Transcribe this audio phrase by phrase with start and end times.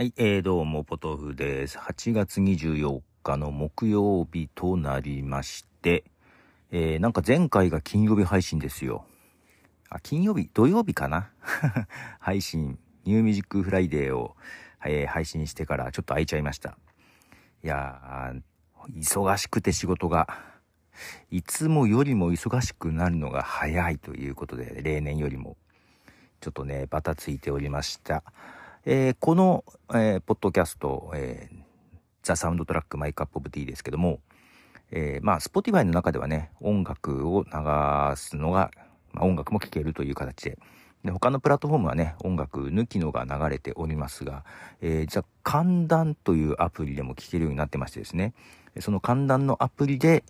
[0.00, 1.76] はい、えー、どうも、ポトフです。
[1.76, 6.04] 8月24日の木曜日となりまして、
[6.70, 9.04] えー、なんか前回が金曜日配信ですよ。
[9.90, 11.28] あ、金曜日、土曜日かな？
[12.18, 14.36] 配信、ニューミュージックフライデーを、
[14.86, 16.78] えー配信してからちょっと空いちゃいました。
[17.62, 18.42] いやー、
[18.96, 20.28] 忙しくて仕事が、
[21.30, 25.58] いつもよりも忙しくなるのが早いということで、例年よりも。
[26.40, 28.24] ちょっとね、バタついておりました。
[28.86, 31.56] えーこの、えーポッドキャスト、えー
[32.22, 34.20] ザ・サウンドトラック・マイ・カップ・オブ・ティーですけども、
[34.90, 37.50] えーまあ、Spotify の中ではね、音楽を流
[38.16, 38.70] すのが、
[39.12, 40.58] まあ、音楽も聴けるという形で、
[41.04, 44.44] で、他のプラットフォームはね、音楽抜きのが流れておりますが、
[44.80, 48.34] えー、じゃあ、寒暖というアプリでも聴けるようになってましてですね、
[48.80, 50.24] その寒暖のアプリで、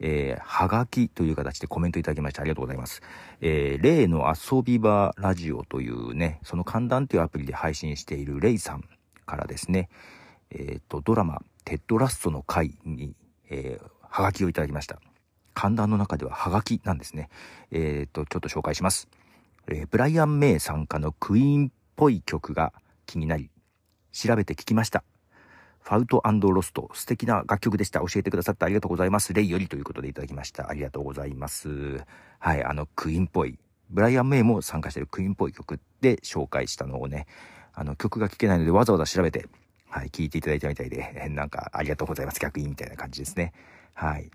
[0.00, 3.02] えー、はがきという形でコメントいただきましてありがとうございます。
[3.40, 8.84] えー、例の遊び場ラジオというね、その寒暖というアプリで配信しているレイさん
[9.26, 9.88] からですね、
[10.50, 13.14] えっ、と、ドラマ、テッドラストの回に、
[13.50, 15.00] えー、はがきをいただきました。
[15.54, 17.28] 寒暖の中でははがきなんですね。
[17.70, 19.08] えっ、と、ちょっと紹介します。
[19.68, 22.72] えーブライアン・メイ参加のクイーンっぽい曲が
[23.06, 23.50] 気になり、
[24.12, 25.04] 調べて聞きました。
[25.84, 28.00] ファウトロスト、素敵な楽曲でした。
[28.00, 29.34] 教えてくださってありがとうございます。
[29.34, 30.70] レイよりということでいただきました。
[30.70, 32.02] ありがとうございます。
[32.38, 33.58] はい、あの、クイーンっぽい。
[33.90, 37.26] ブライアン・メイも参加してるクイーンっぽい曲で紹介したのをね、
[37.74, 39.46] あの、曲が聴けないのでわざわざ調べて、
[39.90, 42.40] はい、聴いていただいたみたいで、なんか、ありがとうございます。
[42.40, 43.52] 逆にみたいな感じですね。
[43.92, 44.30] はい。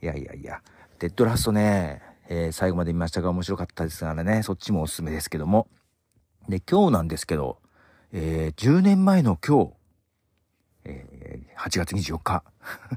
[0.00, 0.62] いやいやいや、
[1.00, 5.66] デッドラストね、えー最後まで見ましたが面白かったですからね、そっちもおすすめですけども。
[6.48, 7.58] で、今日なんですけど、
[8.12, 9.72] えー10年前の今日、
[11.64, 12.44] 8月24日。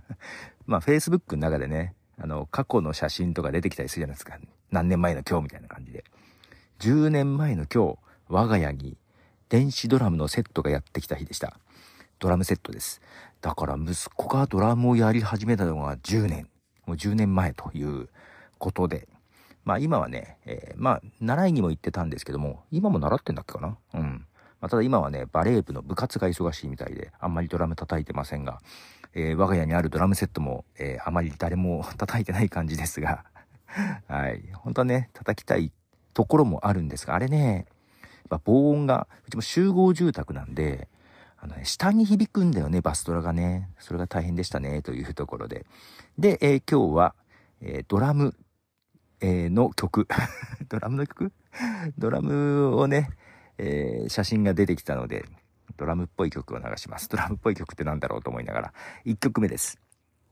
[0.68, 4.38] まあ、Facebook の中でね、あの、過去の写真とか出てきたりするじゃないですか。
[4.72, 6.04] 何年前の今日みたいな感じで。
[6.80, 8.98] 10年前の今日、我が家に
[9.48, 11.58] 電子ドラムのセットがやってきた日でした。
[12.20, 13.02] ドラムセットです。
[13.40, 16.50] だから息子がドラムをやり始めたのが10年。
[16.86, 18.10] もう10年前という
[18.58, 19.08] ことで。
[19.64, 23.78] まあ今はね、えーまあ習いにも行ってたんですけども、今も習ってんだっけかな？
[23.94, 24.27] うん。
[24.60, 28.60] まあ、ただ今はね、バレー部の部活が忙しいみたいで、あんまりドラム叩いてませんが、
[29.14, 33.26] えー我が家にあるドラムセットも、えーあまり誰も 叩いてない感じですが、
[34.08, 34.50] はい。
[34.54, 35.72] 本当はね、叩きたい
[36.14, 37.66] ところもあるんですが、あれね、
[38.02, 40.88] やっぱ防音が、うちも集合住宅なんで、
[41.40, 43.70] あのね、下に響くんだよね、バスドラがね。
[43.78, 45.66] それが大変でしたね、というところで。
[46.18, 47.16] で、えー今日は、
[47.62, 48.36] えードラム、
[49.22, 50.08] えーの曲。
[50.70, 51.32] ドラムの曲？
[51.98, 53.10] ドラムをね、
[53.58, 55.26] えー写真が出てきたので、
[55.78, 57.10] ドラムっぽい曲を流します。
[57.10, 58.74] ドラムっぽい曲ってなんだろうと思いながら、
[59.06, 59.80] 1曲目です。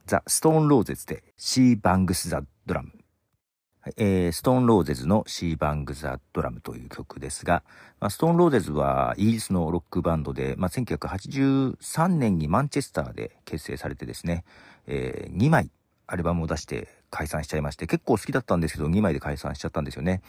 [0.06, 2.92] ザ・ストーン・ローゼズで、シー・バングス・ザ・ドラム。
[3.96, 7.62] えーストーン・ローゼズのシー・バング・ザ・ドラムという曲ですが、
[8.00, 14.44] まあ、ストーン・ローゼズはイギリスのロックバンドで、まあ、1983年にマンチェスターで結成されてですね、
[14.86, 15.70] え2枚
[16.08, 20.22] アルバムを出して解散しちゃいまして、結構好きだったんですけど、2枚で解散しちゃったんですよね。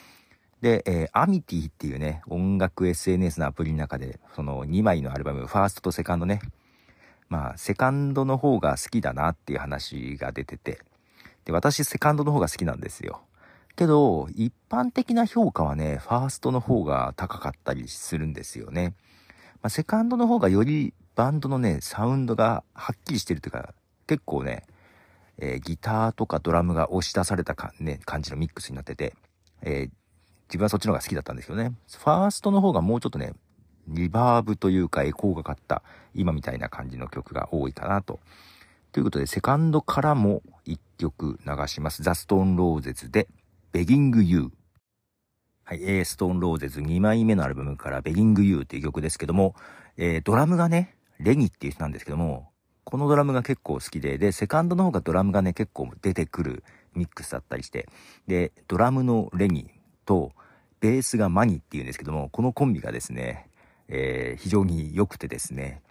[0.61, 6.41] で、えーアミティっていうね、音楽 SNS のアプリの中で、その2枚のアルバム、ファーストとセカンドね、
[7.29, 10.79] まあ、セカンドの方が好きだなっていう話が出てて、
[11.45, 13.21] で、私セカンドの方が好きなんですよ。
[13.75, 18.95] けど、一般的な評価はね、ファーストの方が高かったりするんですよね。
[19.61, 23.73] まあ、セカンドの方がよりバンドのね、サウンドがはっきりしてるというか、
[24.07, 24.63] 結構ね、
[25.39, 29.15] えーギターとかドラムが押し出されたか、ね、感じのミックスになってて、
[29.61, 29.91] えー
[30.47, 31.73] 自分はそっちの方が好きだったんですけどね。
[31.89, 33.33] ファーストの方がもうちょっとね、
[33.87, 38.19] リバーブというかエコーがかった、今みたいな感じの曲が多いかなと。
[38.91, 42.03] ということで、セカンドからも一曲流します。
[42.03, 43.27] ザ・ストーン・ローゼズで、
[43.71, 44.51] ベギング・ユー。
[45.65, 49.55] はい、えー、ストーン・ローゼズ2枚目のアルバムから、ベギング・ユーっていう曲ですけども、
[49.97, 52.51] えー、ドラムがね、レニっていう人なんですけども、
[52.85, 56.63] このドラムが結構好きで、で、セカンドの方がドラムがね、結構出てくる
[56.95, 57.89] ミックスだったりして、
[58.27, 59.69] で、ドラムのレニ
[60.05, 60.31] と、
[60.79, 63.49] ベースがマニっていうんですけども、このコンビがですね、
[63.87, 65.81] えー非常に良くてですね、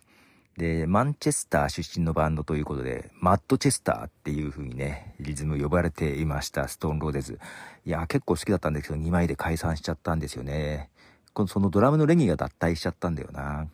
[0.56, 7.38] で、マンチェスター出身のバンドということで、マッドチェスターっていう風にね、リズム呼ばれていました、ストーンローデズ。
[7.84, 10.88] いや、結構好きだったんですけど、2枚で解散しちゃったんですよね。
[11.34, 13.66] このそのドラムのレニが脱退しちゃったんだよな。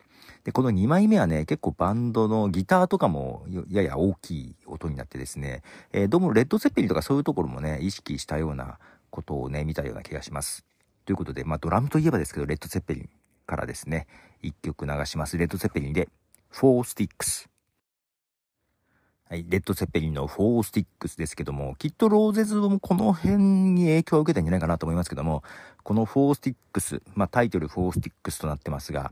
[0.43, 5.61] で、この2枚目はね、結構バンドのギターとかもやや大きい音になってですね、
[5.93, 8.77] えーどうもレッド・ツェッペリンとかそういうところもね、意識したような
[9.09, 10.65] ことをね、見たような気がします。
[11.05, 13.09] ということで、まあドラムといえばですけど、レッド・ツェッペリン
[13.45, 14.07] からですね、
[14.43, 15.37] 1曲流します。
[15.37, 16.09] レッド・ツェッペリンで、
[16.49, 17.49] フォースティックス。
[19.29, 23.37] はい、レッド・ツェッペリンのフォースティックスですけども、きっとローゼズもこの辺
[23.73, 25.43] に影響を受けたんじゃないかなと思いますけども、
[25.81, 29.11] このフォースティックス、まあタイトルフォースティックスとなってますが、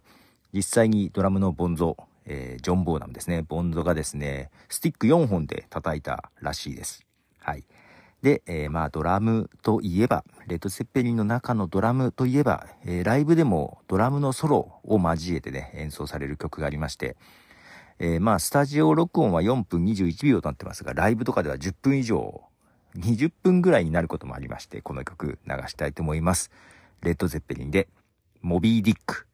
[0.54, 3.42] 実際にドラムのボンゾ、えー、ジョン・ボーナムですね。
[3.42, 7.04] ボンゾがですね、スティック4本で叩いたらしいです。
[7.40, 7.64] はい。
[8.22, 17.18] で、えー、まあドラムといえば、レッド・セッペリンの中のドラムといえば、えー、ライブでもドラムのソロを交えてね、演奏される曲がありまして、
[18.00, 22.44] えー、まあスタジオ録音は4分21秒となってますが、ライブとかでは10分以上、
[22.96, 26.52] 20分ぐらいになることもありまして、この曲流したいと思います。
[27.02, 27.88] レッド・ゼッペリンで、
[28.42, 29.28] モビー・ディック。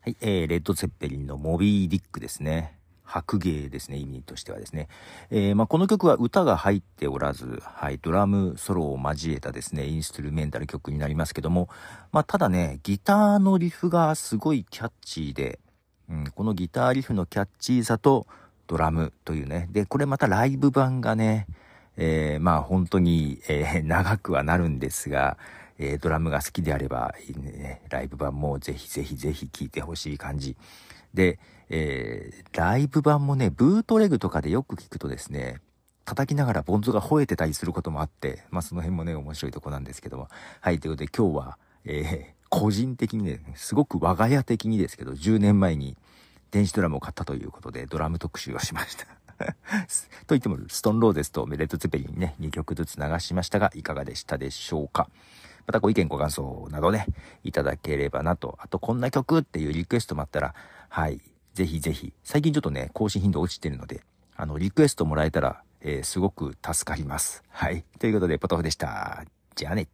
[0.00, 2.81] はい、えー、レッド・ゼッペリンのモビー・ディックですね。
[3.12, 4.88] 白芸ですね、意味としてはですね。
[5.30, 11.68] えー、まあ、この曲は歌が入っておらず、はい、ドラムソロを交えたですね、インストゥルメンタル曲になりますけども、
[12.10, 15.60] まあ、ただね、ギターのリフがすごいキャッチーで、
[16.08, 18.26] うん、このギターリフのキャッチーさと
[18.66, 21.46] ドラムというね、で、これまたライブ版がね、
[21.98, 25.36] えー、まあ本当に、えー、長くはなるんですが、
[25.78, 30.56] えー、ドラムが好きであれば、ね、ライブ版もぜひぜひぜひ聴いてほしい感じ。
[31.14, 31.38] で、
[31.68, 35.60] えー、ライブ版もね、ブートレグとかでよく聞くとですね、
[36.04, 40.28] 叩きながらボンゾが吠えてたりすることもあって、まあその辺もね、面白いとこなんですけども。
[40.60, 45.96] はい、ということで今日は、えー、個人的にね、すごく我が家的にですけど、10年前に
[46.50, 49.06] 電子ドラムを買ったということで、ドラム特集をしました。
[50.26, 55.08] と言っても、ストンローゼスとメレット・ツペリンね、2曲ずつ流しましたが、いかがでしたでしょうか
[55.66, 57.06] またご意見ご感想などね、
[57.44, 58.58] いただければなと。
[58.60, 60.54] あと、こんな曲っていうリクエストもあったら、
[60.88, 61.20] はい、
[61.54, 62.12] ぜひぜひ。
[62.24, 64.02] 最近ちょっとね、更新頻度落ちてるので、
[64.36, 67.42] あの、リクエストもらえたら、えー、すごく助かります。
[67.48, 67.84] はい。
[67.98, 69.24] ということで、ポトフでした。
[69.54, 69.88] じゃあね。